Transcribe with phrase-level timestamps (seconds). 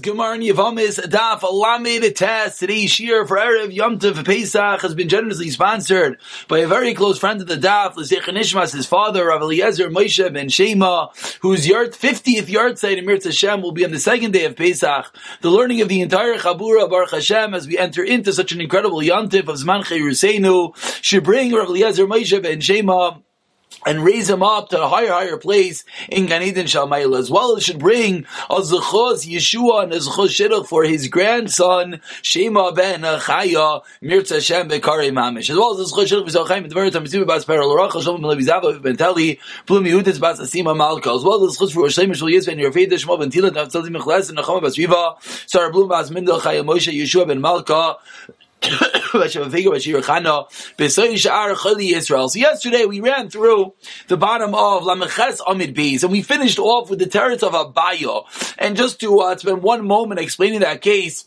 [0.00, 2.60] Today's Gemara in Yavamis Daf Alamid Test.
[2.60, 7.18] Today's Shir for Erev Yom Tov Pesach has been generously sponsored by a very close
[7.18, 11.08] friend of the Daf, L'Zech Nishmas, his father, Rav Eliezer Moshe ben Shema,
[11.40, 14.56] whose yard, 50th yard site in Mirz Hashem will be on the second day of
[14.56, 15.14] Pesach.
[15.42, 19.02] The learning of the entire Chabura Baruch Hashem as we enter into such an incredible
[19.02, 23.18] Yom Tov of Zman Chayruseinu should bring Rav Eliezer Moshe ben Shema
[23.86, 27.56] and raise him up to a higher, higher place in Gan Eden Shalmayel as well.
[27.56, 33.02] It should bring a Zechos Yeshua and a Zechos Shidduch for his grandson Shema ben
[33.02, 36.92] Chaya Mirza Hashem Bekare Mamish as well as a Zechos Shidduch for Zochaim and Tverit
[36.92, 39.38] Hamitzim Bas Perel Rachel Shalom Ben Levizava Ben Teli
[40.20, 43.30] Bas Asima Malka as well as a Zechos for Shleim Shul Yisven Yerfei Shema Ben
[43.30, 45.14] Tila Mechles and Nachama Bas Riva
[45.46, 47.96] Sarah Blum Bas Mindel Chaya Moshe Yeshua Ben Malka
[48.62, 49.18] so
[52.38, 53.74] yesterday we ran through
[54.08, 58.54] the bottom of Lameches Amid Beis and we finished off with the terrace of Abaye.
[58.58, 61.26] And just to uh, spend one moment explaining that case,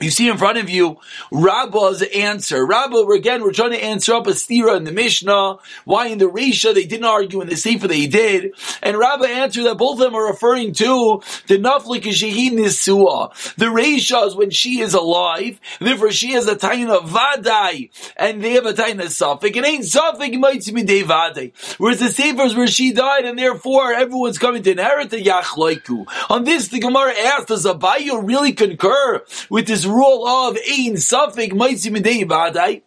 [0.00, 0.98] you see in front of you
[1.30, 2.64] Rabba's answer.
[2.64, 5.58] Rabba, again, we're trying to answer up a stira in the Mishnah.
[5.84, 8.52] Why in the Risha they didn't argue in the Sefer they did.
[8.82, 13.54] And Rabba answered that both of them are referring to the Naflik Nisua.
[13.56, 15.60] The Risha is when she is alive.
[15.80, 17.90] Therefore she has a taina Vadai.
[18.16, 19.56] And they have a taina Safik.
[19.56, 21.52] It ain't Safik, be Vadai.
[21.78, 26.06] Whereas the Sefer is where she died and therefore everyone's coming to inherit the Yachloiku.
[26.30, 31.52] On this, the Gemara asked, does Abaye really concur with this rule of ein suffik
[31.52, 32.82] mitzvah badai.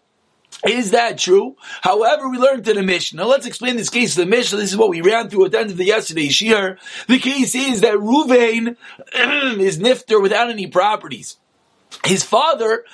[0.66, 1.55] Is that true?
[1.81, 3.22] However, we learned in the Mishnah.
[3.22, 4.59] Now let's explain this case to the Mishnah.
[4.59, 6.77] This is what we ran through at the end of the yesterday's year.
[7.08, 8.77] The case is that Ruvain
[9.59, 11.38] is nifter without any properties.
[12.05, 12.86] His father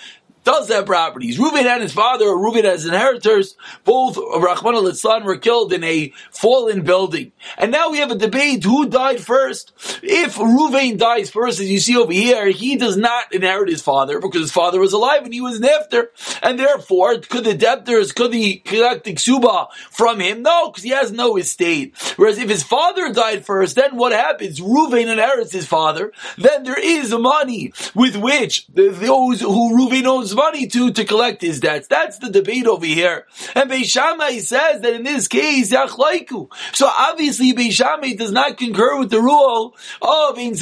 [0.43, 1.39] does have properties.
[1.39, 5.83] Reuben and his father, or Reuben as inheritors, both of Rahman al were killed in
[5.83, 7.31] a fallen building.
[7.57, 9.73] And now we have a debate who died first.
[10.01, 14.19] If Reuven dies first, as you see over here, he does not inherit his father
[14.19, 16.11] because his father was alive and he was an after.
[16.41, 20.41] And therefore, could the debtors, could he collect the ksuba from him?
[20.41, 21.95] No, because he has no estate.
[22.15, 24.59] Whereas if his father died first, then what happens?
[24.59, 26.11] Reuven inherits his father.
[26.37, 31.59] Then there is money with which those who Reuven owns money to to collect his
[31.59, 31.87] debts.
[31.87, 33.25] That's the debate over here.
[33.55, 36.51] And Beishamai says that in this case, Yachlaiku.
[36.73, 40.55] So obviously Beishamai does not concur with the rule of in.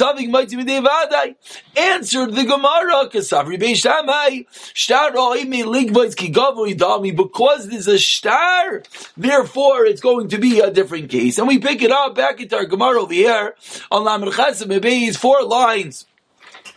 [1.76, 5.12] Answered the Gemara, Kasavri Beishamai, Shtar
[7.14, 8.82] because there's a star,
[9.16, 11.38] therefore it's going to be a different case.
[11.38, 13.54] And we pick it up back into our Gemara over here
[13.90, 16.06] on Lamed Chesem four lines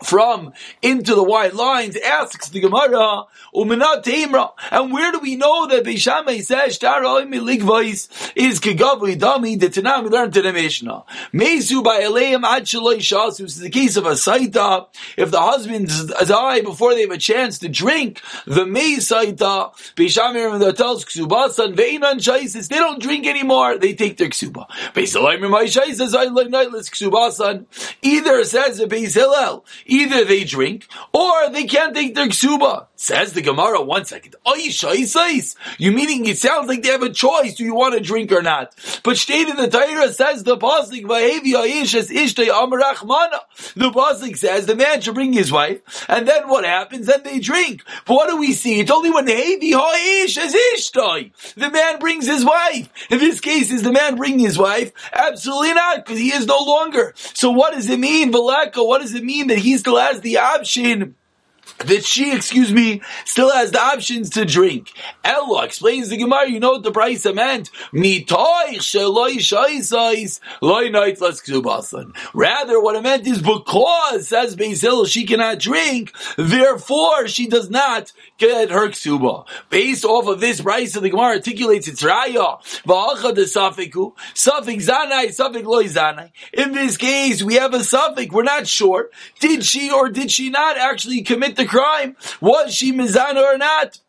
[0.04, 3.24] from into the white lines, asks the Gemara,
[3.54, 4.52] Teimra.
[4.72, 10.10] And where do we know that Beishamai says, Ligvais is Kegavli Dami, the Tanam we
[10.10, 11.04] learned to the Mishnah.
[11.34, 16.06] Mesu by Eleim Ad Shasu, this is the case of a Saita, if the husbands
[16.06, 22.20] die before they have a chance to drink, the Mei Saita, Beishamai tells Ksubasan, Veinan
[22.20, 24.68] Shaisis, they don't drink anymore, they take their Ksuba.
[24.94, 27.66] Beisalaim Shaisis, I like Ksubasan,
[28.02, 29.18] either says the Beis
[29.92, 32.88] Either they drink or they can't take their ksuba.
[32.96, 34.36] Says the Gemara, one second.
[35.78, 37.56] You meaning it sounds like they have a choice.
[37.56, 38.74] Do you want to drink or not?
[39.04, 41.02] But state in the Torah says the pasuk
[43.76, 47.08] The pasuk says the man should bring his wife, and then what happens?
[47.08, 47.84] Then they drink.
[48.06, 48.80] But what do we see?
[48.80, 49.34] It's only when the
[51.56, 52.90] The man brings his wife.
[53.10, 54.94] In this case, is the man bringing his wife?
[55.12, 57.14] Absolutely not, because he is no longer.
[57.16, 58.88] So what does it mean, Valeka?
[58.88, 61.16] What does it mean that still has the option
[61.86, 64.92] that she, excuse me, still has the options to drink.
[65.24, 67.70] Ella explains the Gemara, you know what the price meant?
[72.34, 78.12] Rather, what it meant is because, says Basil, she cannot drink, therefore she does not
[78.38, 79.46] get her ksuba.
[79.70, 82.60] Based off of this price, the Gemara articulates its raya.
[86.54, 89.10] In this case, we have a safik, we're not sure.
[89.40, 92.16] Did she or did she not actually commit the crime.
[92.40, 94.00] Was she Mizana or not?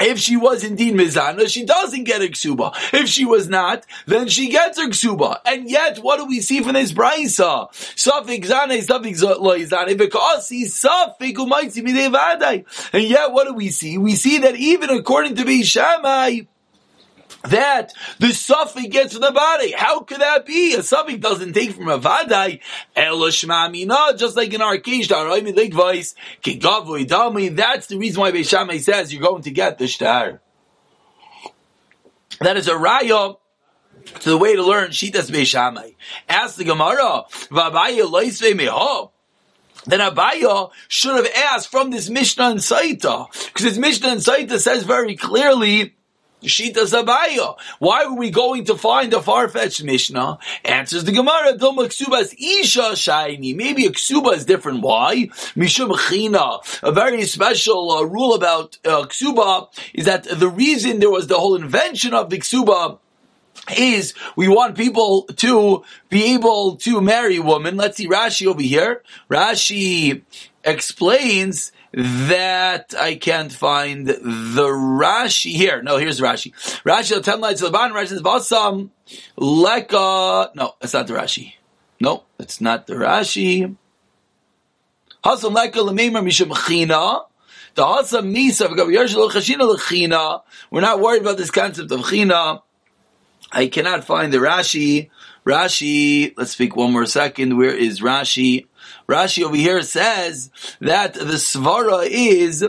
[0.00, 2.74] If she was indeed Mizana, she doesn't get a ksuba.
[2.92, 5.38] If she was not, then she gets her ksuba.
[5.46, 7.70] And yet, what do we see from this brisa?
[7.72, 12.64] Safik zane, safik loizane, he's safik umaitzi midevadai.
[12.92, 13.96] And yet, what do we see?
[13.96, 16.48] We see that even according to Bishamai,
[17.44, 19.72] that the suffix gets to the body.
[19.72, 20.74] How could that be?
[20.74, 22.60] A suffix doesn't take from a vadai.
[22.96, 29.42] Elashmamina, just like in our case, voice, that's the reason why Beishamai says you're going
[29.42, 30.40] to get the shtar.
[32.40, 33.36] That is a raya
[34.20, 35.94] to the way to learn Shitas Beishamai.
[36.28, 39.10] Ask the Gemara, Vabaya Loisve
[39.86, 44.58] then Abaya should have asked from this Mishnah and Saita, because this Mishnah and Saita
[44.58, 45.94] says very clearly
[46.44, 47.56] Shita Zabaya.
[47.78, 50.38] Why are we going to find a far-fetched Mishnah?
[50.64, 53.54] Answers the Gemara, Doma Ksubas Isha Shiny.
[53.54, 54.82] Maybe a Ksuba is different.
[54.82, 55.26] Why?
[55.56, 56.58] Mishum China.
[56.82, 61.38] A very special uh, rule about uh, Ksuba is that the reason there was the
[61.38, 62.98] whole invention of the Ksuba
[63.76, 67.76] is we want people to be able to marry a woman.
[67.76, 69.02] Let's see Rashi over here.
[69.30, 70.22] Rashi
[70.64, 75.80] explains that I can't find the Rashi here.
[75.82, 76.52] No, here's Rashi.
[76.82, 77.96] Rashi, ten lights of the bottom.
[77.96, 78.90] Rashi says, "Vasam
[79.36, 81.54] leka." No, that's not the Rashi.
[82.00, 83.76] No, that's not the Rashi.
[85.24, 87.20] Hasam leka lemeimer mishum china.
[87.74, 90.42] The hasam misa chashina lechina.
[90.70, 92.62] We're not worried about this concept of china.
[93.52, 95.10] I cannot find the Rashi.
[95.46, 97.56] Rashi, let's speak one more second.
[97.56, 98.66] Where is Rashi?
[99.08, 102.66] Rashi over here says that the svara is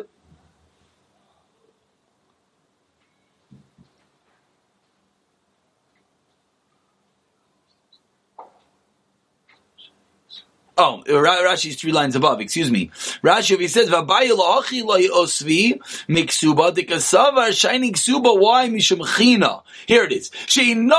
[10.78, 12.88] Oh, Rashi's three lines above, excuse me.
[13.24, 15.80] Rashi, he says, Vabayi la'achi osvi
[16.10, 19.62] miksuba dikasavar shining ksuba, why mishum china?
[19.86, 20.32] Here it is.
[20.48, 20.90] Sinchein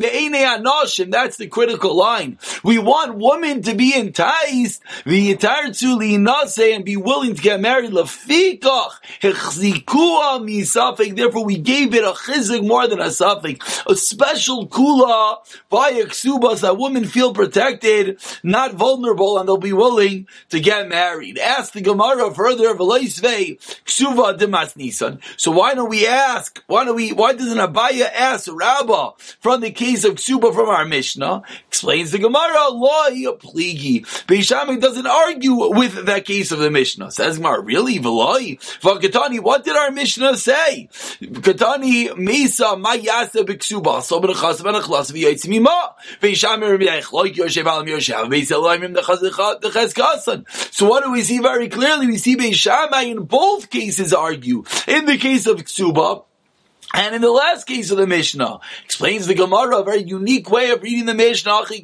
[0.00, 1.10] anoshim.
[1.10, 2.38] That's the critical line.
[2.62, 8.92] We want women to be enticed, v'yitarzu li'nase, and be willing to get married, lefikach,
[9.22, 11.16] hechzikua misafik.
[11.16, 13.60] Therefore, we gave it a chizik more than a safik.
[13.90, 15.38] A special kula
[15.68, 18.20] by ksuba, so that women feel protected,
[18.52, 21.38] not vulnerable and they'll be willing to get married.
[21.38, 25.18] Ask the Gemara further, ksuva demas nisan.
[25.36, 29.70] So why don't we ask, why don't we, why doesn't Abaya ask Rabbah from the
[29.70, 31.42] case of ksuba from our Mishnah?
[31.66, 34.02] Explains the Gemara, law pligi.
[34.26, 37.10] Beishamik doesn't argue with that case of the Mishnah.
[37.10, 37.98] Says Gemara, really?
[37.98, 38.60] V'loi?
[38.80, 40.88] V'katani, what did our Mishnah say?
[41.22, 45.94] Katani, Mesa, Mayasa, Biksuba, so b'nechas, b'nechlas, v'yaytz mima.
[46.20, 48.60] Beishamik, Yoshev, Alam Yoshev, so
[50.88, 52.06] what do we see very clearly?
[52.06, 54.64] We see Beis Shammai in both cases argue.
[54.86, 56.24] In the case of Ksuba,
[56.94, 60.70] and in the last case of the Mishnah, explains the Gemara a very unique way
[60.70, 61.62] of reading the Mishnah.
[61.62, 61.82] Achi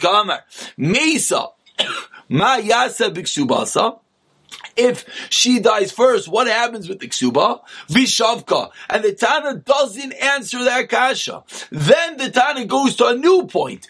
[0.77, 1.47] Mesa,
[2.29, 4.01] Ma Yasa Biksubasa
[4.79, 7.61] if she dies first, what happens with the ksuba?
[7.89, 8.71] Vishavka.
[8.89, 11.43] And the Tana doesn't answer that kasha.
[11.71, 13.87] Then the Tana goes to a new point.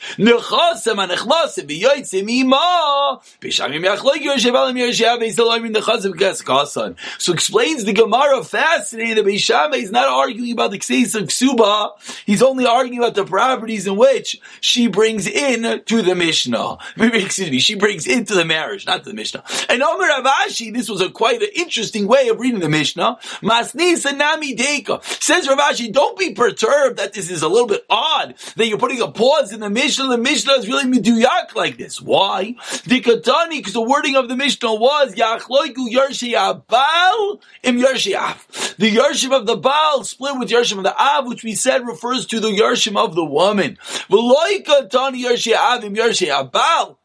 [7.19, 11.91] So explains the Gemara fascinating that Beishame is not arguing about the Kseis of Ksuba.
[12.25, 16.79] He's only arguing about the properties in which she brings in to the Mishnah.
[16.96, 19.43] Excuse me, she brings into the marriage, not to the Mishnah.
[19.69, 23.19] And Omer Avashi, this was a quite an interesting way of reading the Mishnah.
[23.43, 25.03] Masnisa nami deka.
[25.23, 28.79] Says Rav Ashi, don't be perturbed that this is a little bit odd that you're
[28.79, 30.07] putting a pause in the Mishnah.
[30.07, 32.01] The Mishnah is really miduyak like this.
[32.01, 32.55] Why?
[32.59, 38.75] Dikatani, because the wording of the Mishnah was Yachloiku Yershi Abal im Yershi Av.
[38.79, 42.25] The Yershim of the Baal split with Yershim of the Av, which we said refers
[42.27, 43.79] to the Yershim of the woman.
[44.09, 46.97] Veloikatani Yershi Av im Yershi Abal.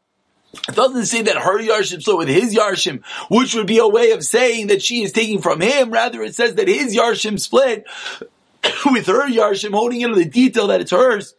[0.68, 4.12] It doesn't say that her Yarshim split with his Yarshim, which would be a way
[4.12, 5.92] of saying that she is taking from him.
[5.92, 7.86] Rather, it says that his Yarshim split
[8.86, 11.36] with her Yarshim, holding into the detail that it's hers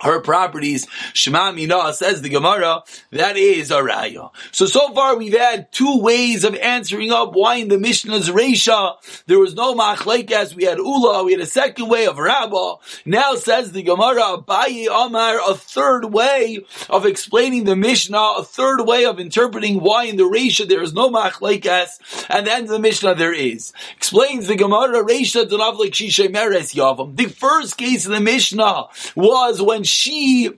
[0.00, 4.30] her properties, Shema Mina, says the Gemara, that is a raya.
[4.52, 8.94] So, so far we've had two ways of answering up why in the Mishnah's Reisha
[9.26, 12.76] there was no Machlaikas, we had Ula, we had a second way of Rabbah.
[13.04, 18.82] Now says the Gemara, Baye Amar, a third way of explaining the Mishnah, a third
[18.82, 23.14] way of interpreting why in the Reisha there is no Machlaikas, and then the Mishnah
[23.14, 23.72] there is.
[23.96, 27.16] Explains the Gemara, Reisha Dunavlik Shishay Meres Yavam.
[27.16, 30.52] The first case in the Mishnah was when she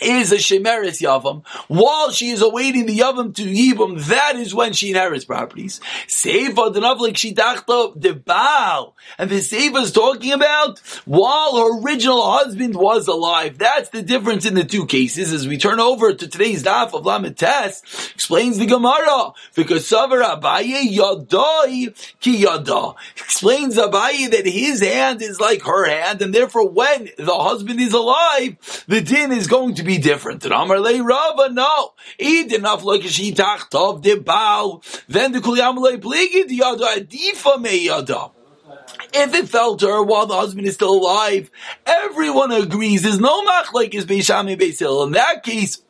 [0.00, 1.44] is a shemeres yavam.
[1.68, 5.80] While she is awaiting the yavam to yibum, that is when she inherits properties.
[6.08, 13.06] Denavlik shidachta the baal, and the seifa is talking about while her original husband was
[13.06, 13.58] alive.
[13.58, 15.32] That's the difference in the two cases.
[15.32, 17.82] As we turn over to today's daf of Lamed Tes,
[18.14, 25.40] explains the Gemara because Savar Abaye yadai ki yada explains Abaye that his hand is
[25.40, 28.56] like her hand, and therefore when the husband is alive,
[28.88, 30.44] the din is going to be different.
[30.44, 31.92] Amar le Rava, no.
[32.18, 34.82] Eat enough like she tov de bow.
[35.08, 38.30] Then the kulyam le pligi the yada adifa me yada.
[39.12, 41.50] If it fell to her while the husband is still alive,
[41.86, 45.06] everyone agrees there's no mach like his Beishami Beisil.
[45.06, 45.80] In that case,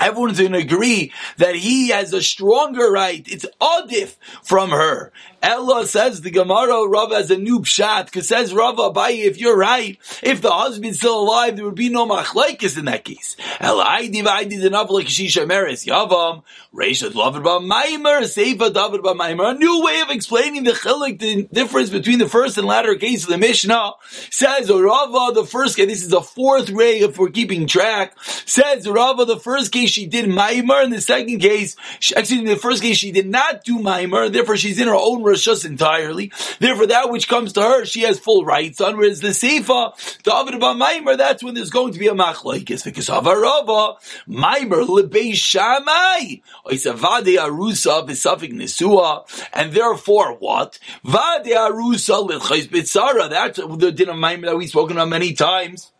[0.00, 3.24] Everyone's going to agree that he has a stronger right.
[3.30, 5.12] It's adif from her.
[5.44, 9.54] Ella says the Gemara Rav has a new pshat because says Rav Abayi, if you're
[9.54, 13.36] right, if the husband's still alive, there would be no machlekes in that case.
[13.60, 19.54] Ella Aidi Vaidi enough like Shisha Meres Yavam Reishat Ba Maimer Seifa David Ba Maimer.
[19.54, 23.24] A new way of explaining the chilik, the difference between the first and latter case
[23.24, 23.92] of the Mishnah
[24.30, 25.88] says Rava the first case.
[25.88, 28.18] This is the fourth ray if we're keeping track.
[28.46, 32.46] Says Rava the first case she did Maimer, in the second case, she, actually in
[32.46, 36.32] the first case she did not do Maimer, therefore she's in her own rishus entirely.
[36.58, 38.96] Therefore, that which comes to her, she has full rights on.
[38.96, 43.10] Whereas the Seifa, David about Maimer, that's when there's going to be a machlekes because
[43.10, 43.96] of Arava,
[44.28, 50.78] Maimer lebei Shamai, Vade Arusa b'safik Nesua, and therefore what?
[51.04, 53.28] Vade Arusa l'chayz b'tzara.
[53.30, 55.90] That's the din of Maimer that we've spoken about many times.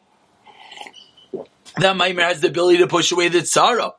[1.76, 3.94] That Maimer has the ability to push away the tzara.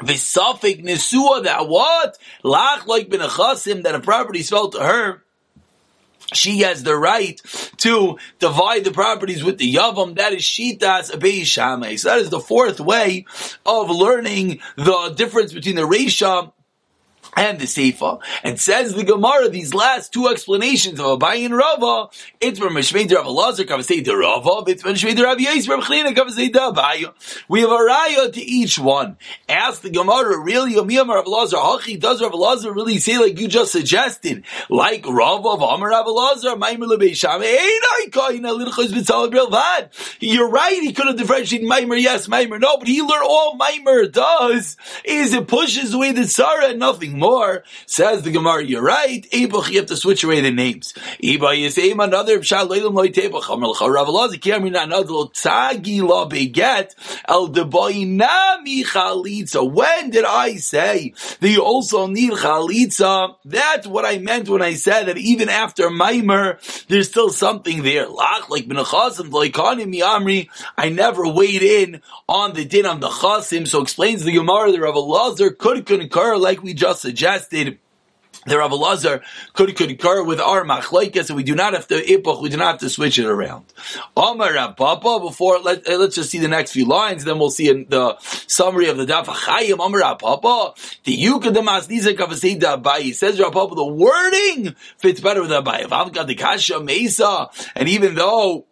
[0.00, 2.18] V'safik Nesua, that what?
[2.44, 5.22] Lach like ben that a property fell to her,
[6.32, 7.40] she has the right
[7.78, 10.16] to divide the properties with the Yavam.
[10.16, 13.26] That is Shitas Abei So that is the fourth way
[13.64, 16.52] of learning the difference between the Reisha
[17.36, 18.20] and the Seifa.
[18.42, 22.08] And says the Gemara, these last two explanations of Abayi and Rava,
[22.40, 26.14] it's from Meshmei Rav Elazar, Kavasei de Rava, it's from Meshmei Rav Yais, Rav Chlina,
[26.14, 27.14] Kavasei de.
[27.48, 29.18] We have a raya to each one.
[29.48, 33.48] Ask the Gemara, really, Yomiyam Rav Elazar, Hachi, does Rav Elazar really say like you
[33.48, 34.44] just suggested?
[34.70, 40.16] Like Rava of Amar Rav Elazar, Maimer Lebei Sham, Einai Kaina, Lidchos B'Tzal Brilvad.
[40.20, 44.10] You're right, he could have differentiated Maimer, yes, Maimer, no, but he learned all Maimer
[44.10, 47.64] does is it pushes away the Tzara and nothing more more.
[47.86, 49.26] Says the Gemara, you're right.
[49.30, 50.92] Ebuch, you have to switch away the names.
[51.22, 55.26] Eba Yisem, another Pshal Leilam Loi Tebuch, Amar L'cha Rav Elazar, Ki Amrin Anad Lo
[55.26, 56.94] Tzagi Lo Beget,
[57.28, 59.60] El Nami Chalitza.
[59.78, 63.36] When did I say that you also need Chalitza?
[63.44, 66.46] That's what I meant when I said that even after Maimer,
[66.86, 68.06] there's still something there.
[68.06, 73.66] Lach, like Benachasim, Loikanim Yamri, I never weighed in on the din of the Chasim,
[73.66, 77.78] so explains the Gemara, the Rav Elazar could concur like we just said suggested
[78.44, 79.22] the Rav Lazar
[79.54, 82.72] could concur with our machlekes, so we do not have to ipoch, we do not
[82.72, 83.64] have to switch it around.
[84.16, 87.50] Omar Rav Papa, before, let, uh, let's just see the next few lines, then we'll
[87.50, 92.60] see in the summary of the Daf Chayim, Omar Rav Papa, the Yukadamas Nizek Avasei
[92.60, 95.86] Abayi, says Rav Papa, the wording fits better with Abayi.
[95.86, 98.66] Avavka the Kasha Mesa, and even though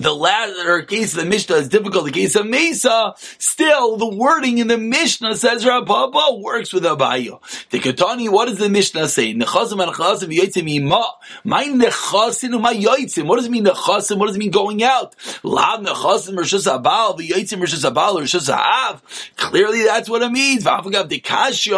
[0.00, 2.06] the latter case of the Mishnah is difficult.
[2.06, 7.38] The case of Mesa, still the wording in the Mishnah says Rabba works with Abaye.
[7.68, 9.34] The Katani, what does the Mishnah say?
[9.34, 11.04] Nechasim and Nechasim yoytzim ima.
[11.44, 13.26] My Nechasim and my yoytzim.
[13.26, 14.16] What does it mean Nechasim?
[14.16, 15.14] What does it mean going out?
[15.42, 19.02] Lav Nechasim Rishus Abal, v'yoytzim Rishus Abal, Rishus Av.
[19.36, 20.64] Clearly that's what it means.
[20.64, 21.20] V'afagav the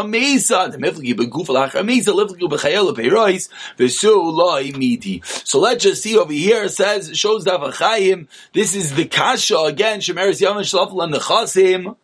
[0.06, 0.68] Mesa.
[0.70, 5.22] The Mifliki beguf alachar Mesa, Lifliku b'chayel peirois, v'su loy miti.
[5.24, 8.12] So let's just see over here, it says, shows Davachayim,
[8.52, 10.00] this is the kasha again.
[10.00, 11.97] Shemeres Shlafel and the Chasim.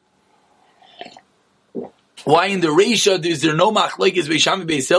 [2.24, 4.90] Why in the Reisha is there no machlekes Beishami Beis?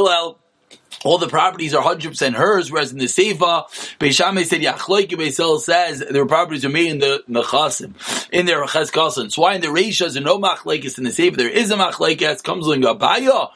[1.05, 5.99] All the properties are 100% hers, whereas in the Seifa, Beishame said, Yachloike Beisel says
[5.99, 7.93] their properties are made in the Nechasim,
[8.31, 8.91] in their Ches.
[9.33, 11.37] So why in the Reisha there no machlekes in the Seifa?
[11.37, 13.49] There is a machlekes, comes in Gabaya.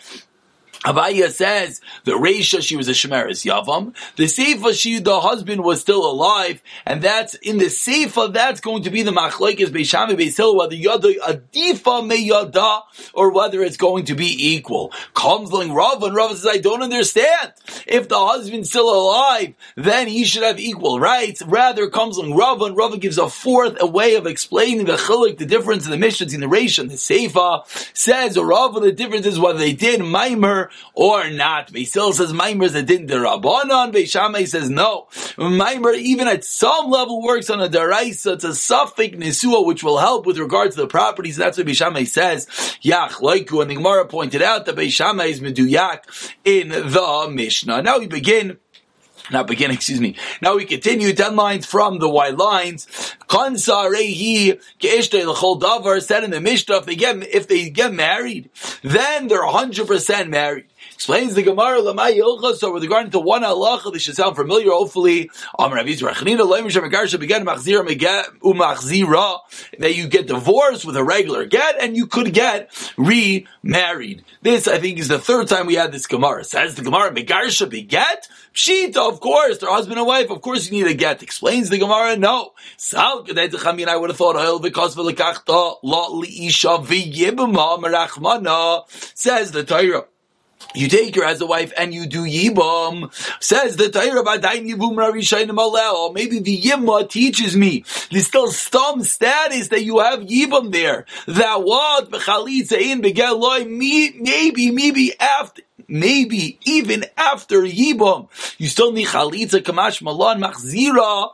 [0.83, 3.95] Abaya says the Reisha she was a Shemeris Yavam.
[4.17, 8.83] The Seifa she the husband was still alive, and that's in the Seifa that's going
[8.83, 12.81] to be the Machlekes Beishami Beisil whether Yada Adifa me Yada
[13.13, 14.91] or whether it's going to be equal.
[15.23, 17.53] Like Rav and Rav says I don't understand.
[17.87, 21.41] If the husband's still alive, then he should have equal rights.
[21.43, 25.45] Rather like Rav and Rav gives a fourth a way of explaining the chilik, the
[25.45, 29.39] difference in the missions in the Reisha and the Seifa says Rav the difference is
[29.39, 31.71] whether they did Maimer or not.
[31.71, 33.93] Beisil says Maimer is a din derabanan.
[33.93, 35.07] Beishamay says no.
[35.37, 38.33] Maimer even at some level works on a deraisa.
[38.33, 41.37] It's a suffix nesua which will help with regards to the properties.
[41.37, 42.47] That's what Beishamay says.
[42.83, 46.03] Yach loiku and the Gemara pointed out that Beishamay is meduyak
[46.43, 47.81] in the Mishnah.
[47.81, 48.57] Now we begin
[49.31, 50.15] now begin, excuse me.
[50.41, 52.87] Now we continue ten lines from the white lines.
[56.01, 58.49] Said in the Mishnah if they get if they get married,
[58.81, 60.65] then they're hundred percent married.
[61.03, 62.55] Explains the Gemara Lamai Ilcha.
[62.55, 64.69] So with regard to one halacha, this should sound familiar.
[64.69, 65.29] Hopefully,
[69.79, 74.23] that you get divorced with a regular get, and you could get remarried.
[74.43, 76.45] This, I think, is the third time we had this Gemara.
[76.45, 78.29] Says the Gemara, Megarsha beget.
[78.53, 80.29] Pshita, of course, they're husband and wife.
[80.29, 81.21] Of course, you need a get.
[81.21, 82.15] Explains the Gemara.
[82.15, 82.53] No.
[82.77, 88.85] Sal I would have thought oil because v'lekachta lo liisha v'yibma merachmana.
[89.13, 90.05] Says the Torah.
[90.75, 93.11] You take her as a wife and you do yibum.
[93.41, 96.13] Says the Torah Badayin Yibum Rarishayim Alel.
[96.13, 101.05] Maybe the Yibma teaches me there's still some status that you have yibum there.
[101.27, 103.69] That what b'chalitza in begeloi
[104.19, 111.31] maybe maybe after maybe even after Yibam, you still need Chalitza, Kamash Malon, Machzira,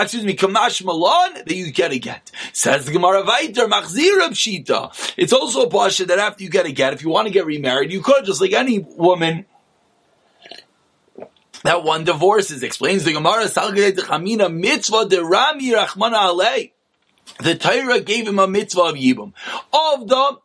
[0.00, 2.30] excuse me, Kamash Malon, that you get a get.
[2.52, 5.14] Says the Gemara Vaiter, Machzira Pshita.
[5.16, 7.46] It's also a pasha that after you get a get, if you want to get
[7.46, 9.46] remarried, you could, just like any woman,
[11.64, 12.62] that one divorces.
[12.62, 16.72] Explains the Gemara, Salgate Chamina, Mitzvah de Rami Rachmana Alei.
[17.40, 19.32] The Torah gave him a mitzvah of Yibam.
[19.72, 20.38] Of the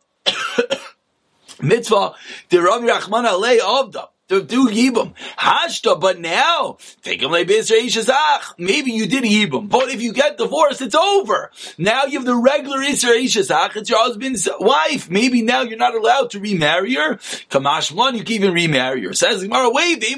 [1.62, 2.14] mitzvah,
[2.48, 3.58] the Rabbi Rachman Alei
[3.92, 5.12] them to do Yibam.
[5.38, 10.80] Hashta, but now, take him like Maybe you did Yibam, but if you get divorced,
[10.80, 11.50] it's over.
[11.76, 15.10] Now you have the regular Isra Ishazach, it's your husband's wife.
[15.10, 17.16] Maybe now you're not allowed to remarry her.
[17.50, 19.12] Kamash one, you can even remarry her.
[19.12, 20.16] Says Gemara, wait, maybe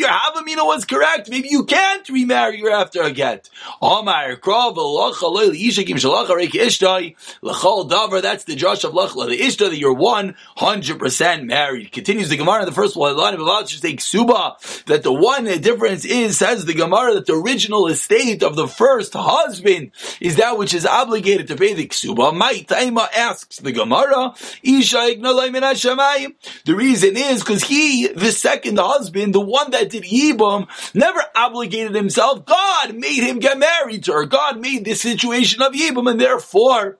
[0.00, 1.28] your Havamina was correct.
[1.28, 3.50] Maybe you can't remarry her after a get.
[3.82, 4.04] That's
[8.44, 11.92] the Josh of Lachla, the Ishta that you're 100% married.
[11.92, 15.12] Continues the Gemara Gemara the first one, line of Allah should say ksuba, that the
[15.12, 20.36] one difference is, says the Gemara, that the original estate of the first husband is
[20.36, 22.32] that which is obligated to pay the ksuba.
[22.34, 24.34] My Taima asks the Gemara,
[26.64, 31.94] the reason is because he, the second husband, the one that did Yibam, never obligated
[31.94, 32.44] himself.
[32.44, 34.26] God made him get married to her.
[34.26, 36.98] God made this situation of Yibam, and therefore,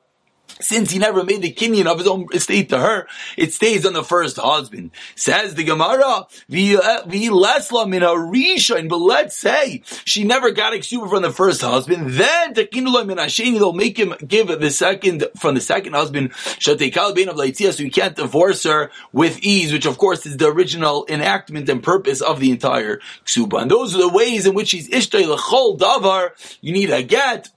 [0.60, 3.06] since he never made the kinyan of his own estate to her,
[3.36, 4.90] it stays on the first husband.
[5.16, 11.22] Says the Gemara, uh, lesla min harishain, but let's say she never got exuber from
[11.22, 15.60] the first husband, then tekinula min hasheni, they'll make him give the second, from the
[15.60, 20.26] second husband, shatekal bein of so you can't divorce her with ease, which of course
[20.26, 23.62] is the original enactment and purpose of the entire ksuba.
[23.62, 27.50] And those are the ways in which he's ishtay lechol davar, you need a get,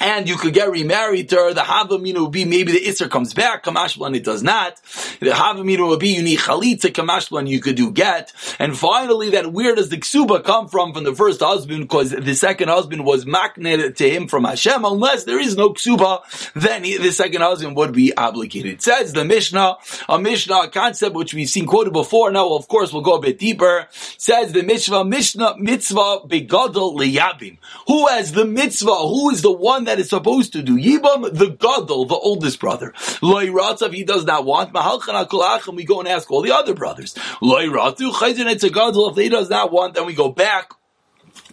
[0.00, 1.54] and you could get remarried to her.
[1.54, 4.80] The Havamina would be maybe the Isser comes back, Kamashlan it does not.
[5.20, 8.32] The Havamina would be you need Chalitza, Kamashlan you could do get.
[8.58, 11.82] And finally, that where does the Ksuba come from from the first husband?
[11.82, 14.84] Because the second husband was maknet to him from Hashem.
[14.84, 18.72] Unless there is no Ksuba, then he, the second husband would be obligated.
[18.72, 19.76] It says the Mishnah,
[20.08, 22.30] a Mishnah concept which we've seen quoted before.
[22.30, 23.86] Now, of course, we'll go a bit deeper.
[23.90, 27.58] Says the Mishnah, Mishnah, mitzvah begadol liyabim.
[27.86, 28.94] Who has the mitzvah?
[28.94, 30.78] Who is the one that that is supposed to do.
[30.78, 32.94] Yibam, the Gadol, the oldest brother.
[33.20, 34.72] Loi Ratzav, he does not want.
[34.72, 37.14] Mahalchan HaKolachim, we go and ask all the other brothers.
[37.42, 40.72] Loi Ratzu, Chayzin, it's a Gadol, if he does not want, then we go back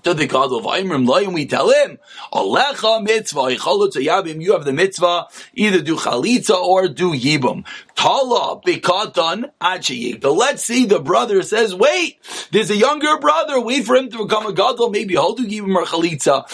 [0.03, 1.99] to the God of Aimrim Loi, and we tell him,
[2.33, 7.65] Alecha mitzvah, yabim, you have the mitzvah, either do chalitza or do yibum.
[7.95, 10.35] Tala bikatan achiyigdal.
[10.35, 12.17] Let's see, the brother says, wait,
[12.51, 15.75] there's a younger brother, wait for him to become a gadol, maybe he'll do yibum
[15.75, 16.45] or chalitza.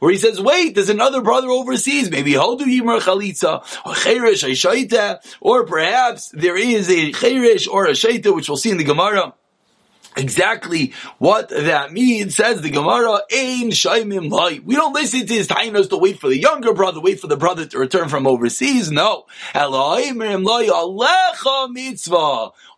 [0.00, 3.62] Or he says, wait, there's another brother overseas, maybe he'll do yibum or chalitza.
[5.40, 9.34] Or perhaps there is a cherish or a shaita, which we'll see in the Gemara
[10.16, 12.36] exactly what that means.
[12.36, 14.60] Says the Gemara, Ein Shaimim Lai.
[14.64, 17.36] We don't listen to his tainos to wait for the younger brother, wait for the
[17.36, 18.90] brother to return from overseas.
[18.90, 19.26] No.
[19.54, 20.68] Elohim Lai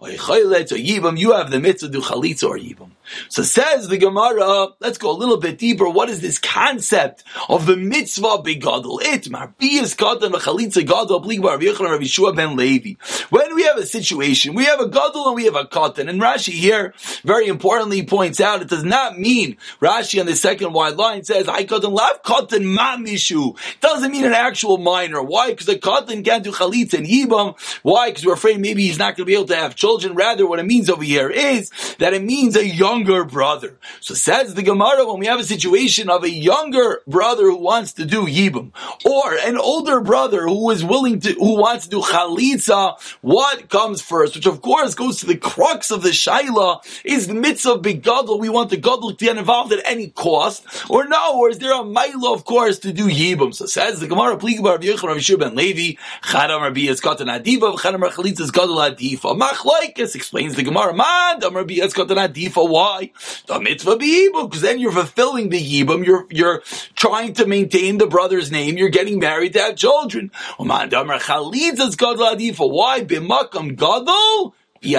[0.04, 1.18] Alecha Mitzvah.
[1.18, 2.90] You have the mitzvah do chalitza or yibam.
[3.28, 5.88] So says the Gemara, let's go a little bit deeper.
[5.88, 9.00] What is this concept of the mitzvah begadol?
[9.02, 12.94] It marbiyas katan chalitza gadol bligbar Yechon Rabbi Shua ben Levi.
[13.30, 16.20] When we have a situation, we have a gadol and we have a katan, and
[16.20, 20.96] Rashi here very importantly points out it does not mean Rashi on the second wide
[20.96, 23.56] line says I katan lav katan mamishu.
[23.80, 25.22] Doesn't mean an actual minor.
[25.22, 25.50] Why?
[25.50, 27.58] Because the katan can't do chalitza and yibam.
[27.82, 28.10] Why?
[28.10, 29.93] Because we're afraid maybe he's not going to be able to have children.
[30.02, 33.78] And rather, what it means over here is that it means a younger brother.
[34.00, 37.92] So says the Gemara, when we have a situation of a younger brother who wants
[37.94, 38.72] to do Yibam,
[39.04, 44.00] or an older brother who is willing to, who wants to do Chalitza, what comes
[44.00, 47.84] first, which of course goes to the crux of the shaila, is the mitzvah of.
[47.84, 51.78] We want the gadol to be involved at any cost, or no, or is there
[51.78, 53.54] a mila, of course, to do yibum?
[53.54, 58.02] So says the Gemara, Pligi Bar Yechon Shir ben Levi, Chadam Rabbi Yitzkatan Adiva, Chadam
[58.02, 59.36] Rachalitzas Gadol Adifa.
[59.74, 62.68] Machlaikis explains the Gemara, Man, Rabbi Yitzkatan Adifa.
[62.68, 63.10] Why?
[63.46, 66.04] The mitzvah be yibum, because then you're fulfilling the yibum.
[66.04, 66.62] You're you're
[66.94, 68.76] trying to maintain the brother's name.
[68.76, 70.30] You're getting married to have children.
[70.60, 72.70] Man, Dam Rachalitzas Gadol Adifa.
[72.70, 73.02] Why?
[73.02, 74.54] B'makam Gadol.
[74.84, 74.92] When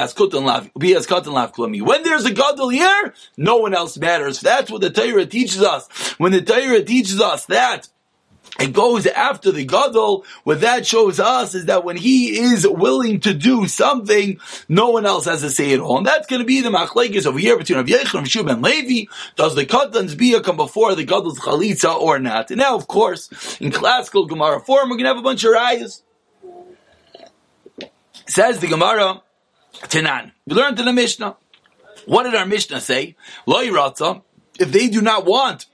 [2.04, 4.42] there's a gadol here, no one else matters.
[4.42, 5.88] That's what the Torah teaches us.
[6.18, 7.88] When the Torah teaches us that
[8.60, 10.26] it goes after the gadol.
[10.44, 14.40] What that shows us is that when he is willing to do something,
[14.70, 15.98] no one else has to say it all.
[15.98, 18.62] And that's going to be the machlekes over here between Rav Yechon and Shub and
[18.62, 19.12] Levi.
[19.36, 22.50] Does the katan's bia come before the gadol's chalitza or not?
[22.50, 25.54] And now, of course, in classical Gemara form, we're going to have a bunch of
[25.54, 26.02] rayas.
[28.28, 29.22] Says the Gemara,
[29.82, 30.32] Tanan.
[30.48, 31.36] We learned in the Mishnah.
[32.06, 33.16] What did our Mishnah say?
[33.46, 33.60] Lo
[34.58, 35.66] if they do not want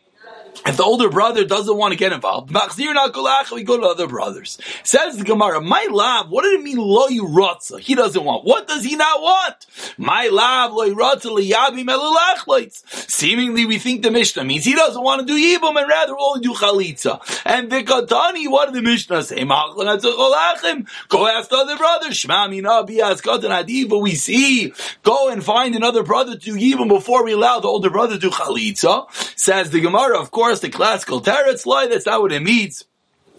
[0.65, 4.59] if the older brother doesn't want to get involved, we go to other brothers.
[4.83, 7.79] Says the Gemara, my love, what did it mean lo yirotza?
[7.79, 8.45] He doesn't want.
[8.45, 9.65] What does he not want?
[9.97, 13.09] My love, lo yirotza liyabim elulachleitz.
[13.09, 16.41] Seemingly we think the Mishnah means he doesn't want to do yibum and rather only
[16.41, 17.19] do chalitza.
[17.45, 19.43] And the Katani, what did the Mishnah say?
[19.43, 26.53] Go ask the other mina bias katan We see, go and find another brother to
[26.53, 29.11] yibum before we allow the older brother to do chalitza.
[29.37, 32.85] Says the Gemara, of course, the classical teretz lie, that's not what it means.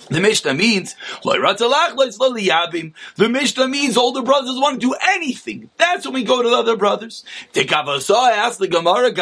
[0.08, 1.38] The Mishnah means the
[3.28, 5.70] Mishnah means older brothers want to do anything.
[5.76, 7.24] That's when we go to the other brothers.
[7.54, 9.12] Ask the Gemara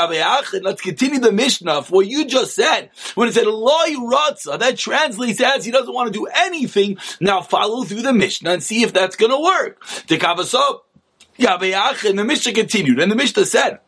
[0.62, 2.90] Let's continue the Mishnah for what you just said.
[3.14, 6.98] When it said that translates as he doesn't want to do anything.
[7.20, 9.84] Now follow through the Mishnah and see if that's going to work.
[10.06, 10.18] The
[12.24, 13.80] Mishnah continued, and the Mishnah said.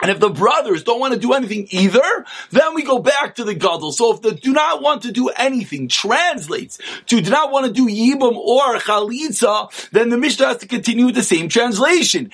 [0.00, 3.44] And if the brothers don't want to do anything either, then we go back to
[3.44, 3.90] the gadol.
[3.90, 7.72] So if the do not want to do anything translates to do not want to
[7.72, 12.30] do yibum or chalitza, then the Mishnah has to continue with the same translation.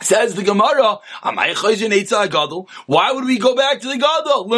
[0.00, 0.98] Says the Gemara,
[2.86, 4.48] why would we go back to the gadol?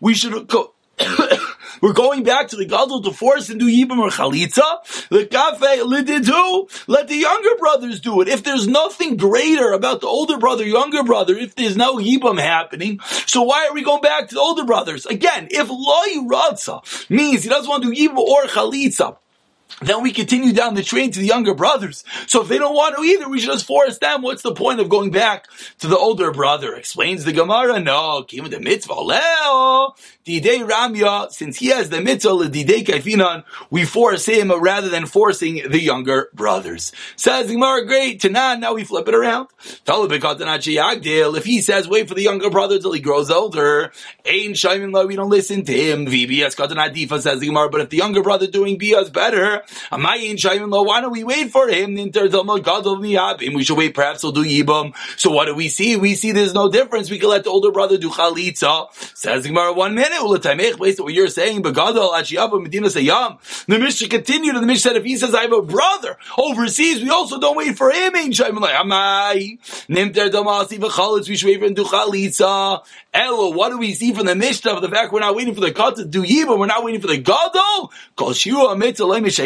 [0.00, 0.74] We should go.
[1.82, 5.08] We're going back to the gadol to force and do yibam or chalitza.
[5.08, 6.86] The kafe lididu.
[6.86, 8.28] Let the younger brothers do it.
[8.28, 13.00] If there's nothing greater about the older brother, younger brother, if there's no yibam happening,
[13.26, 15.06] so why are we going back to the older brothers?
[15.06, 19.16] Again, if loy ratza means he doesn't want to do yibam or chalitza,
[19.80, 22.04] then we continue down the train to the younger brothers.
[22.26, 24.22] So if they don't want to either, we should just force them.
[24.22, 26.74] What's the point of going back to the older brother?
[26.74, 27.80] Explains the Gemara.
[27.80, 29.00] No, came with the mitzvah.
[29.00, 29.94] Leo,
[30.26, 31.30] didei ramya.
[31.30, 36.28] Since he has the mitzvah, didei kaifinan, we force him rather than forcing the younger
[36.34, 36.92] brothers.
[37.16, 38.20] Says the Gemara, great.
[38.20, 39.48] Tanan, now we flip it around.
[41.34, 43.92] If he says, wait for the younger brother till he grows older,
[44.24, 46.06] ain't shaymin we don't listen to him.
[46.06, 49.10] VBS Adifa says the Gemara, but if the younger brother doing bia is
[49.90, 51.94] why don't we wait for him?
[51.94, 54.94] We should wait, perhaps he'll do Yibam.
[55.16, 55.96] So what do we see?
[55.96, 57.10] We see there's no difference.
[57.10, 58.88] We can let the older brother do Chalitza.
[59.16, 60.18] Says Gemara, one minute,
[60.78, 63.38] based what you're saying, Begadol, Achiyabba, Medina Sayyam.
[63.66, 67.02] The Mishnah continued, and the Mishnah said, if he says, I have a brother overseas,
[67.02, 68.16] we also don't wait for him.
[68.16, 68.72] Ain't Shayim like,
[71.28, 72.84] we should wait for him do Chalitza.
[73.14, 75.60] Elo, what do we see from the Mishnah of the fact we're not waiting for
[75.60, 77.92] the cut to do Yibam, we're not waiting for the Gadol?
[78.16, 78.74] Kol Shira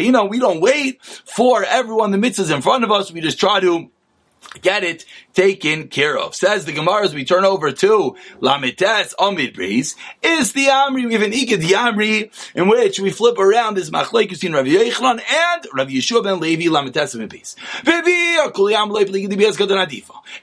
[0.07, 3.11] Mitzvah know, we don't wait for everyone the mitzvahs in front of us.
[3.11, 3.89] We just try to
[4.61, 6.33] get it taken care of.
[6.33, 11.13] Says the Gemara as we turn over to Lamites Amid Breeze, is the Amri, we
[11.13, 15.67] have an Ikad Amri, in which we flip around this Machlek between Rabbi Yechlan and
[15.73, 17.55] Rabbi Yeshua ben Levi Lamites Amid Breeze.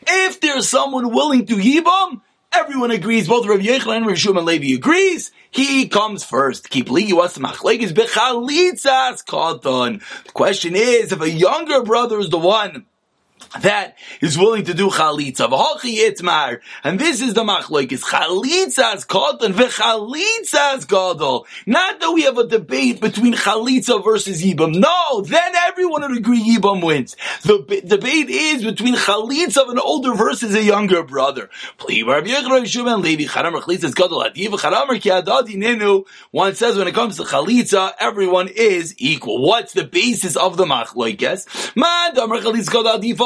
[0.07, 2.21] If there's someone willing to Yibam,
[2.57, 5.33] Everyone agrees, both Rav Yechlan and Rav Shimon Levi agrees.
[5.51, 6.71] He comes first.
[6.71, 10.01] Keep the machlekes bechalitzas katan.
[10.25, 12.87] The question is, if a younger brother is the one
[13.61, 15.49] that is willing to do chalitza.
[15.49, 16.61] V'hochi Itmar.
[16.83, 18.03] And this is the machlokes.
[18.03, 21.47] Chalitzas kotan v'chalitzas gadol.
[21.67, 24.75] Not that we have a debate between chalitza versus yibam.
[24.79, 27.17] No, then everyone would agree yibam wins.
[27.43, 31.51] The b- debate is between chalitza of an older versus a younger brother.
[36.31, 39.43] One says when it comes to chalitza, everyone is equal.
[39.47, 40.95] What's the basis of the machlokes?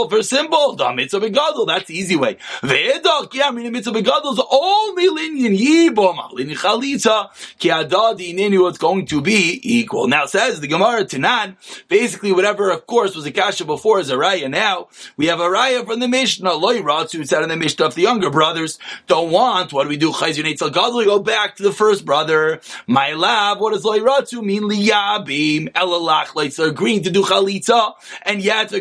[0.09, 0.75] For simple.
[0.75, 2.37] The mitzvah begadol, that's the easy way.
[2.63, 8.35] Ve'edok, yeah, I mean, the mitzvah begadol is only linyan yibom, linyan chalitza, ki adadi
[8.35, 10.09] ninu, it's going to be equal.
[10.09, 11.57] Now says the Gemara Tanan,
[11.89, 14.49] basically whatever, of course, was a kasha before is a raya.
[14.51, 17.95] Now, we have a raya from the Mishnah, loy ratzu, said in the Mishnah, if
[17.95, 20.13] the younger brothers don't want, what do we do?
[20.13, 22.61] Chayzir Neitzel Gadol, we go back to the first brother.
[22.87, 24.63] My lab, what does loy ratzu mean?
[24.63, 28.73] Liyabim, elalach, like, agreeing to do chalitza, and yet,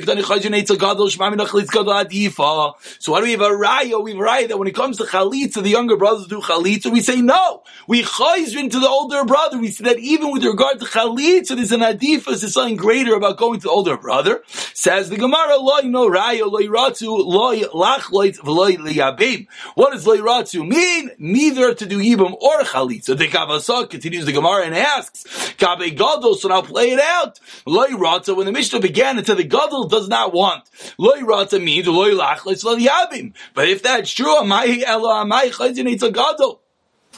[3.00, 4.04] so why do we have a raya?
[4.04, 6.92] We have a raya that when it comes to chalitza, the younger brothers do chalitza.
[6.92, 7.64] We say no.
[7.88, 9.58] We chayzrin to the older brother.
[9.58, 13.38] We say that even with regard to chalitza, there's an adifas, there's something greater about
[13.38, 14.44] going to the older brother.
[14.74, 19.48] Says the Gemara, loy no raya, loy ratu, loy lach loy v'loy liyabim.
[19.76, 21.12] What does loy ratu mean?
[21.18, 23.18] Neither to do yibam or chalitza.
[23.18, 25.24] The Kavasah continues the Gemara and asks,
[25.58, 27.40] Kabe gadol, so now play it out.
[27.66, 30.64] Loy ratu, when the Mishnah began, until the gadol does not want.
[30.98, 33.34] Loy rata means loy lach loy yabim.
[33.54, 36.62] But if that's true, amai elo amai chayzin gadol.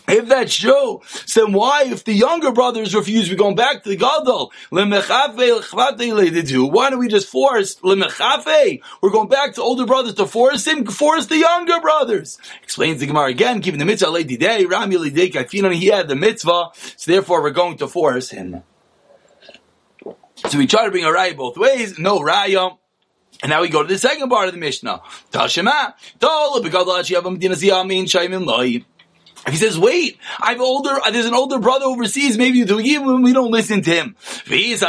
[0.08, 1.02] If that's true,
[1.36, 4.52] then why, if the younger brothers refuse, we're going back to the gadol?
[4.70, 4.86] Why
[6.90, 7.80] don't we just force?
[7.84, 12.40] We're going back to older brothers to force him, force the younger brothers.
[12.64, 17.12] Explains the Gemara again, keeping the mitzvah lady day, Rami he had the mitzvah, so
[17.12, 18.64] therefore we're going to force him.
[20.48, 22.79] So we try to bring a raya both ways, no raya.
[23.42, 25.02] And now we go to the second part of the Mishnah.
[25.32, 25.94] Tashema,
[29.48, 33.34] he says, wait, I've older, uh, there's an older brother overseas, maybe do him, we
[33.34, 34.16] don't listen to him.
[34.22, 34.84] If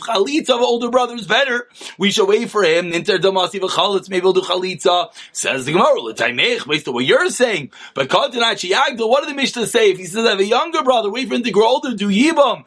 [0.00, 1.68] chalitza of older brother is better,
[1.98, 2.90] we should wait for him.
[2.90, 5.10] Maybe we'll do chalitza.
[5.32, 6.14] Says the Gemara,
[6.66, 7.70] based on what you're saying.
[7.94, 9.90] But what did the Mishnah say?
[9.90, 12.08] If he says I have a younger brother, wait for him to grow older, do
[12.08, 12.64] yibam.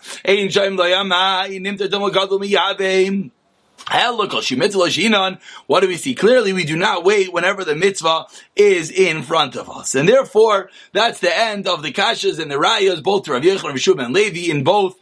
[3.88, 6.16] What do we see?
[6.16, 9.96] Clearly, we do not wait whenever the mitzvah is in front of us.
[9.96, 13.88] And therefore, that's the end of the kashas and the rayas, both to Rav Yechon,
[13.88, 14.98] Rav and Levi, in both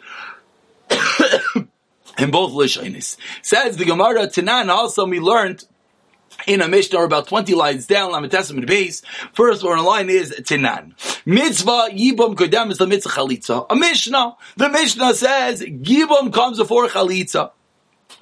[2.18, 3.18] in both Lishainis.
[3.42, 5.66] Says the Gemara Tanan also we learned
[6.46, 9.02] in a Mishnah, or about 20 lines down, Lamed Testament base.
[9.34, 10.94] First one line is Tinan.
[11.26, 13.66] Mitzvah Yibam Kodam is the mitzvah Chalitza.
[13.70, 14.36] A Mishnah.
[14.56, 17.52] The Mishnah says, Yibam comes before Chalitza.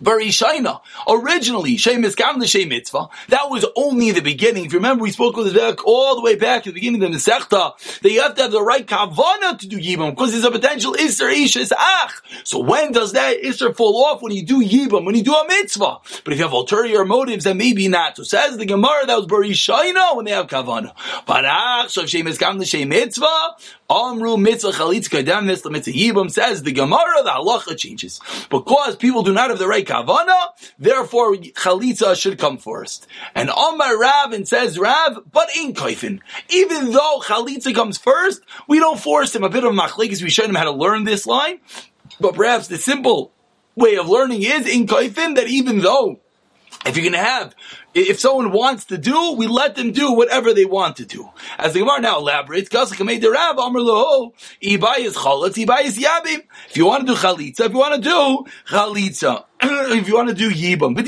[0.01, 0.81] Barishaina.
[1.07, 3.07] Originally, Shem Miskam the Shem Mitzvah.
[3.29, 4.65] That was only the beginning.
[4.65, 7.11] If you remember, we spoke with this all the way back at the beginning of
[7.11, 10.43] the Masechta, that you have to have the right kavana to do Yibam, because there's
[10.43, 12.11] a potential Isser Ish Ach.
[12.43, 14.21] So when does that Isser fall off?
[14.21, 15.99] When you do Yibam, when you do a Mitzvah.
[16.23, 18.17] But if you have ulterior motives, then maybe not.
[18.17, 20.93] So says the Gemara, that was Barishaina when they have kavana.
[21.25, 23.55] But Ach, so Shem Miskam the Shem Mitzvah,
[23.89, 28.19] Amru Mitzvah Chalitz Kadam Mitzvah Yibam says the Gemara, the halacha changes.
[28.49, 33.07] Because people do not have the right kavana, therefore chalitza should come first.
[33.33, 38.79] And Omar Rav and says Rav, but in kaifin, even though chalitza comes first, we
[38.79, 39.43] don't force him.
[39.43, 41.59] A bit of machlekes, we show him how to learn this line,
[42.19, 43.31] but perhaps the simple
[43.75, 46.19] way of learning is in kaifin that even though
[46.85, 47.55] if you're going to have
[47.95, 51.29] if someone wants to do, we let them do whatever they want to do.
[51.57, 52.97] As the Gemara now elaborates, If
[56.73, 60.35] you want to do chalitza, if you want to do chalitza, if you want to
[60.35, 61.05] do yibam, but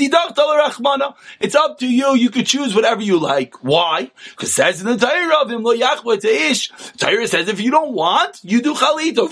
[1.40, 2.14] it's up to you.
[2.14, 3.62] You could choose whatever you like.
[3.62, 4.10] Why?
[4.30, 6.70] Because says in the Torah of him lo ish.
[6.96, 9.28] Torah says if you don't want, you do chalita.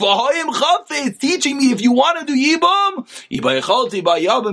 [0.91, 3.07] It's teaching me if you want to do yibam,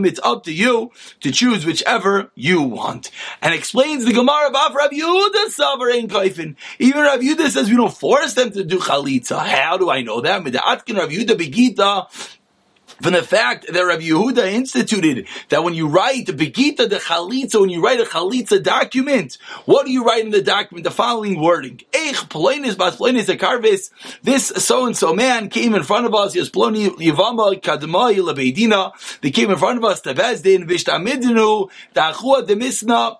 [0.06, 3.12] it's up to you to choose whichever you want.
[3.42, 6.56] And explains the Gemara of Rav Yehuda Savar in.
[6.80, 9.46] Even Rav Yehuda says we don't force them to do chalitza.
[9.46, 10.42] How do I know that?
[10.42, 12.08] Rav Yehuda Begita
[13.04, 17.70] from the fact that Rabbi Yehuda instituted that when you write Begita the Chalitza, when
[17.70, 20.86] you write a Chalitza document, what do you write in the document?
[20.86, 21.82] The following wording.
[21.92, 23.92] Eich Ploinis Bas Ploinis Akarvis,
[24.24, 29.52] this so-and-so man came in front of us, Yes Ploni Yivama Kadmai Lebeidina, they came
[29.52, 33.18] in front of us, Tevezdin, Vishtamidinu, Dachua Demisna,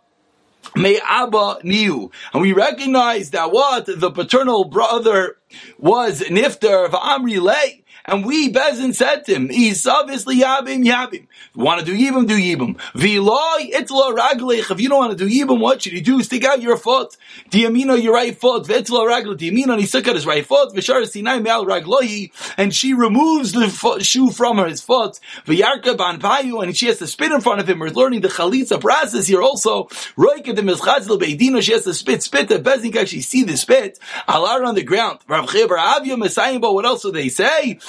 [0.76, 2.10] Abba knew.
[2.34, 5.38] And we recognize that what the paternal brother
[5.78, 6.86] was Nifter.
[6.86, 11.98] Of Amri Lay, and we, Bezin, said to him, He's obviously Yabim, want to do
[11.98, 12.76] Yibam, do Yibam.
[12.94, 14.72] V'loi, itla raglech.
[14.72, 16.22] If you don't want to do Yibam, what should you do?
[16.22, 17.16] Stick out your foot.
[17.50, 18.66] Diamino, your right foot.
[18.66, 19.38] V'itla raglech.
[19.38, 20.74] Diamino, and he stuck out his right foot.
[20.74, 22.32] V'shar sinai me'al raglohi.
[22.58, 25.20] And she removes the foot, shoe from her, his foot.
[25.46, 27.80] V'yarka ban payu, and she has to spit in front of him.
[27.80, 29.86] We're learning the chalitza process here also.
[30.18, 32.50] Roika de mizchazel beidino, she has to spit, spit.
[32.50, 33.98] The Bezin can actually see the spit.
[34.28, 35.20] Alar on the ground.
[35.28, 37.80] Rav Cheber Avya Messiah, but what else do they say?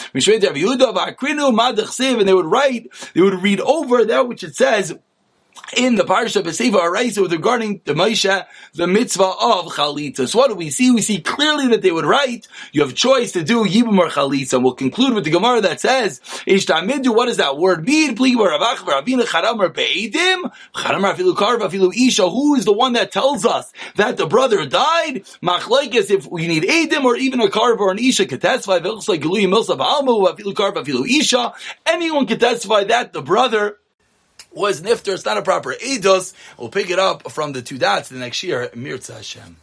[2.20, 4.96] And they would write, they would read over that which it says,
[5.76, 10.28] in the parsha B'Seifa Araisa with regarding the Moshe, the mitzvah of Chalitza.
[10.28, 10.90] So what do we see?
[10.90, 14.62] We see clearly that they would write, you have choice to do Yibum or Chalitza.
[14.62, 18.16] We'll conclude with the Gemara that says, Ishtamidu, what does that word mean?
[18.16, 18.24] Who
[22.54, 25.24] is the one that tells us that the brother died?
[25.42, 28.76] Machlaikis, if we need Edim or even a karva or an Isha can testify,
[31.86, 33.78] anyone can testify that the brother
[34.54, 35.14] was nifter.
[35.14, 36.34] It's not a proper eidos.
[36.58, 38.70] We'll pick it up from the two dots the next year.
[38.74, 39.56] Mirza Hashem.